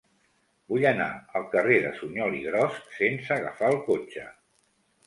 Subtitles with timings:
[0.71, 1.09] Vull anar
[1.41, 4.31] al carrer de Suñol i Gros sense agafar el cotxe.